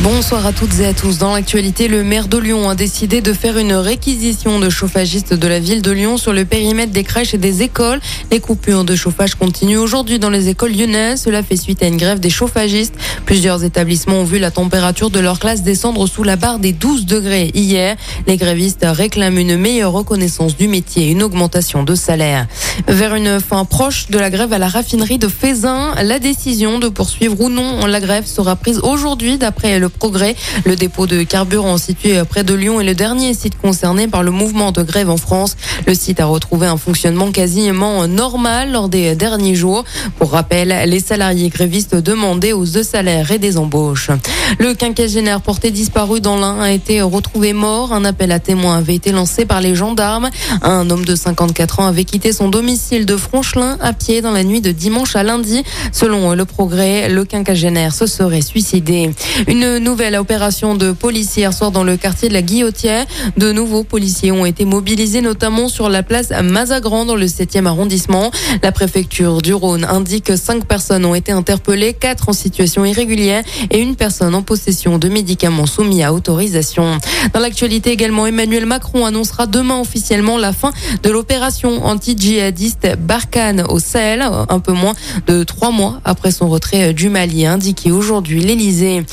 Bonsoir 0.00 0.44
à 0.46 0.52
toutes 0.52 0.80
et 0.80 0.86
à 0.86 0.94
tous. 0.94 1.18
Dans 1.18 1.32
l'actualité, 1.32 1.86
le 1.86 2.02
maire 2.02 2.26
de 2.26 2.36
Lyon 2.36 2.68
a 2.68 2.74
décidé 2.74 3.20
de 3.20 3.32
faire 3.32 3.56
une 3.56 3.72
réquisition 3.72 4.58
de 4.58 4.68
chauffagistes 4.68 5.32
de 5.32 5.46
la 5.46 5.60
ville 5.60 5.80
de 5.80 5.92
Lyon 5.92 6.16
sur 6.16 6.32
le 6.32 6.44
périmètre 6.44 6.92
des 6.92 7.04
crèches 7.04 7.34
et 7.34 7.38
des 7.38 7.62
écoles. 7.62 8.00
Les 8.32 8.40
coupures 8.40 8.84
de 8.84 8.96
chauffage 8.96 9.36
continuent 9.36 9.78
aujourd'hui 9.78 10.18
dans 10.18 10.30
les 10.30 10.48
écoles 10.48 10.72
lyonnaises. 10.72 11.22
Cela 11.22 11.44
fait 11.44 11.56
suite 11.56 11.84
à 11.84 11.86
une 11.86 11.98
grève 11.98 12.18
des 12.18 12.30
chauffagistes. 12.30 12.94
Plusieurs 13.26 13.62
établissements 13.62 14.20
ont 14.20 14.24
vu 14.24 14.40
la 14.40 14.50
température 14.50 15.10
de 15.10 15.20
leur 15.20 15.38
classe 15.38 15.62
descendre 15.62 16.08
sous 16.08 16.24
la 16.24 16.34
barre 16.34 16.58
des 16.58 16.72
12 16.72 17.06
degrés 17.06 17.52
hier. 17.54 17.96
Les 18.26 18.36
grévistes 18.36 18.84
réclament 18.84 19.38
une 19.38 19.56
meilleure 19.56 19.92
reconnaissance 19.92 20.56
du 20.56 20.66
métier 20.66 21.08
et 21.08 21.10
une 21.12 21.22
augmentation 21.22 21.84
de 21.84 21.94
salaire. 21.94 22.48
Vers 22.88 23.14
une 23.14 23.38
fin 23.38 23.64
proche 23.64 24.08
de 24.08 24.18
la 24.18 24.30
grève 24.30 24.52
à 24.52 24.58
la 24.58 24.68
raffinerie 24.68 25.18
de 25.18 25.28
Fézin, 25.28 25.94
la 26.02 26.18
décision 26.18 26.80
de 26.80 26.88
poursuivre 26.88 27.40
ou 27.40 27.48
non 27.48 27.86
la 27.86 28.00
grève 28.00 28.26
sera 28.26 28.56
prise 28.56 28.80
aujourd'hui 28.82 29.38
d'après 29.38 29.81
le 29.82 29.90
progrès. 29.90 30.34
Le 30.64 30.76
dépôt 30.76 31.06
de 31.06 31.22
carburant 31.22 31.76
situé 31.76 32.22
près 32.24 32.44
de 32.44 32.54
Lyon 32.54 32.80
est 32.80 32.84
le 32.84 32.94
dernier 32.94 33.34
site 33.34 33.60
concerné 33.60 34.08
par 34.08 34.22
le 34.22 34.30
mouvement 34.30 34.72
de 34.72 34.82
grève 34.82 35.10
en 35.10 35.18
France. 35.18 35.56
Le 35.86 35.94
site 35.94 36.20
a 36.20 36.26
retrouvé 36.26 36.66
un 36.66 36.76
fonctionnement 36.76 37.30
quasiment 37.30 38.06
normal 38.08 38.72
lors 38.72 38.88
des 38.88 39.14
derniers 39.14 39.54
jours. 39.54 39.84
Pour 40.18 40.30
rappel, 40.32 40.74
les 40.86 41.00
salariés 41.00 41.48
grévistes 41.48 41.96
demandaient 41.96 42.52
aux 42.52 42.64
de 42.64 42.82
salaires 42.82 43.30
et 43.30 43.38
des 43.38 43.58
embauches. 43.58 44.10
Le 44.58 44.74
quinquagénaire 44.74 45.40
porté 45.40 45.70
disparu 45.70 46.20
dans 46.20 46.36
l'Ain 46.36 46.60
a 46.60 46.70
été 46.70 47.02
retrouvé 47.02 47.52
mort. 47.52 47.92
Un 47.92 48.04
appel 48.04 48.30
à 48.32 48.38
témoins 48.38 48.78
avait 48.78 48.94
été 48.94 49.10
lancé 49.12 49.44
par 49.44 49.60
les 49.60 49.74
gendarmes. 49.74 50.30
Un 50.62 50.88
homme 50.90 51.04
de 51.04 51.14
54 51.14 51.80
ans 51.80 51.86
avait 51.86 52.04
quitté 52.04 52.32
son 52.32 52.48
domicile 52.48 53.04
de 53.04 53.16
Franchelin 53.16 53.78
à 53.80 53.92
pied 53.92 54.22
dans 54.22 54.30
la 54.30 54.44
nuit 54.44 54.60
de 54.60 54.70
dimanche 54.70 55.16
à 55.16 55.22
lundi. 55.22 55.64
Selon 55.92 56.34
le 56.34 56.44
progrès, 56.44 57.08
le 57.08 57.24
quinquagénaire 57.24 57.94
se 57.94 58.06
serait 58.06 58.42
suicidé. 58.42 59.10
Une 59.48 59.71
nouvelle 59.78 60.16
opération 60.16 60.74
de 60.74 60.92
police 60.92 61.36
hier 61.36 61.52
soir 61.52 61.70
dans 61.70 61.84
le 61.84 61.96
quartier 61.96 62.28
de 62.28 62.34
la 62.34 62.42
Guillotière. 62.42 63.06
De 63.36 63.52
nouveaux 63.52 63.84
policiers 63.84 64.32
ont 64.32 64.44
été 64.44 64.64
mobilisés, 64.64 65.20
notamment 65.20 65.68
sur 65.68 65.88
la 65.88 66.02
place 66.02 66.30
Mazagran 66.42 67.04
dans 67.04 67.16
le 67.16 67.26
7e 67.26 67.66
arrondissement. 67.66 68.30
La 68.62 68.72
préfecture 68.72 69.42
du 69.42 69.54
Rhône 69.54 69.84
indique 69.84 70.24
que 70.24 70.36
cinq 70.36 70.66
personnes 70.66 71.04
ont 71.04 71.14
été 71.14 71.32
interpellées, 71.32 71.94
quatre 71.94 72.28
en 72.28 72.32
situation 72.32 72.84
irrégulière 72.84 73.44
et 73.70 73.80
une 73.80 73.96
personne 73.96 74.34
en 74.34 74.42
possession 74.42 74.98
de 74.98 75.08
médicaments 75.08 75.66
soumis 75.66 76.02
à 76.02 76.12
autorisation. 76.12 76.98
Dans 77.32 77.40
l'actualité 77.40 77.90
également, 77.90 78.26
Emmanuel 78.26 78.66
Macron 78.66 79.06
annoncera 79.06 79.46
demain 79.46 79.80
officiellement 79.80 80.38
la 80.38 80.52
fin 80.52 80.72
de 81.02 81.10
l'opération 81.10 81.84
anti-djihadiste 81.84 82.96
Barkhane 82.98 83.64
au 83.68 83.78
Sahel, 83.78 84.22
un 84.22 84.58
peu 84.60 84.72
moins 84.72 84.94
de 85.26 85.44
trois 85.44 85.70
mois 85.70 86.00
après 86.04 86.30
son 86.30 86.48
retrait 86.48 86.92
du 86.92 87.08
Mali, 87.08 87.46
indiqué 87.46 87.90
aujourd'hui 87.90 88.40
l'Elysée. 88.40 89.04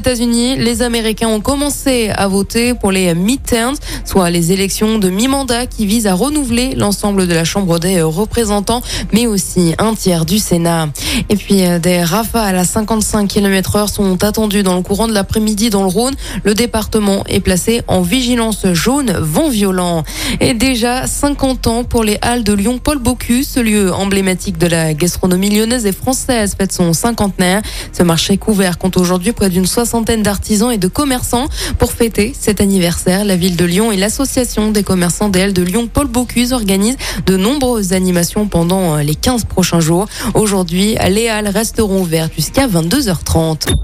États-Unis, 0.00 0.56
les 0.56 0.80
Américains 0.80 1.28
ont 1.28 1.42
commencé 1.42 2.08
à 2.16 2.26
voter 2.26 2.72
pour 2.72 2.90
les 2.90 3.14
midterms, 3.14 3.76
soit 4.06 4.30
les 4.30 4.50
élections 4.50 4.98
de 4.98 5.10
mi-mandat 5.10 5.66
qui 5.66 5.84
visent 5.84 6.06
à 6.06 6.14
renouveler 6.14 6.74
l'ensemble 6.74 7.28
de 7.28 7.34
la 7.34 7.44
Chambre 7.44 7.78
des 7.78 8.00
représentants, 8.00 8.80
mais 9.12 9.26
aussi 9.26 9.74
un 9.76 9.92
tiers 9.92 10.24
du 10.24 10.38
Sénat. 10.38 10.88
Et 11.28 11.36
puis 11.36 11.66
euh, 11.66 11.78
des 11.78 12.02
rafales 12.02 12.56
à 12.56 12.64
55 12.64 13.28
km 13.28 13.76
heure 13.76 13.88
sont 13.90 14.24
attendues 14.24 14.62
dans 14.62 14.74
le 14.74 14.80
courant 14.80 15.06
de 15.06 15.12
l'après-midi 15.12 15.68
dans 15.68 15.82
le 15.82 15.88
Rhône. 15.88 16.14
Le 16.44 16.54
département 16.54 17.22
est 17.28 17.40
placé 17.40 17.82
en 17.86 18.00
vigilance 18.00 18.64
jaune, 18.72 19.12
vent 19.20 19.50
violent. 19.50 20.04
Et 20.40 20.54
déjà 20.54 21.06
50 21.06 21.66
ans 21.66 21.84
pour 21.84 22.04
les 22.04 22.16
Halles 22.22 22.42
de 22.42 22.54
Lyon 22.54 22.80
Paul 22.82 22.96
Bocuse, 23.00 23.46
ce 23.46 23.60
lieu 23.60 23.92
emblématique 23.92 24.56
de 24.56 24.66
la 24.66 24.94
gastronomie 24.94 25.50
lyonnaise 25.50 25.84
et 25.84 25.92
française 25.92 26.54
fête 26.58 26.72
son 26.72 26.94
cinquantenaire. 26.94 27.60
Ce 27.92 28.02
marché 28.02 28.38
couvert 28.38 28.78
compte 28.78 28.96
aujourd'hui 28.96 29.32
près 29.32 29.50
d'une 29.50 29.66
soixantaine 29.66 29.89
centaine 29.90 30.22
d'artisans 30.22 30.70
et 30.70 30.78
de 30.78 30.88
commerçants. 30.88 31.48
Pour 31.78 31.92
fêter 31.92 32.32
cet 32.38 32.60
anniversaire, 32.60 33.24
la 33.24 33.36
ville 33.36 33.56
de 33.56 33.64
Lyon 33.64 33.92
et 33.92 33.96
l'association 33.96 34.70
des 34.70 34.82
commerçants 34.82 35.28
des 35.28 35.40
de 35.52 35.62
Lyon, 35.62 35.88
Paul 35.92 36.06
Bocuse, 36.06 36.52
organisent 36.52 36.98
de 37.26 37.36
nombreuses 37.36 37.92
animations 37.92 38.46
pendant 38.46 38.96
euh, 38.96 39.02
les 39.02 39.14
15 39.14 39.44
prochains 39.46 39.80
jours. 39.80 40.06
Aujourd'hui, 40.34 40.96
les 41.08 41.28
halles 41.28 41.48
resteront 41.48 42.02
ouvertes 42.02 42.32
jusqu'à 42.36 42.68
22h30. 42.68 43.74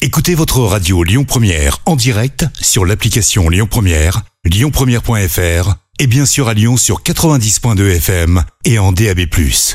Écoutez 0.00 0.34
votre 0.34 0.60
radio 0.60 1.02
Lyon 1.02 1.24
Première 1.24 1.78
en 1.86 1.96
direct 1.96 2.46
sur 2.60 2.84
l'application 2.84 3.48
Lyon 3.48 3.66
Première, 3.68 4.22
lyonpremière.fr 4.44 5.74
et 5.98 6.06
bien 6.06 6.26
sûr 6.26 6.48
à 6.48 6.54
Lyon 6.54 6.76
sur 6.76 7.02
90.2 7.02 7.96
FM 7.96 8.44
et 8.64 8.78
en 8.78 8.92
DAB+. 8.92 9.20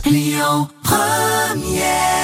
Lyon 0.05 0.69
Première 0.83 2.22